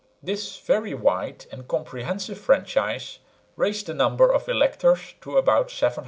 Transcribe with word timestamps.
This 0.23 0.57
very 0.57 0.95
wide 0.95 1.45
and 1.51 1.67
comprehensive 1.67 2.39
franchise 2.39 3.19
raised 3.55 3.85
the 3.85 3.93
number 3.93 4.33
of 4.33 4.49
electors 4.49 5.13
to 5.21 5.37
about 5.37 5.69
700,000. 5.69 5.97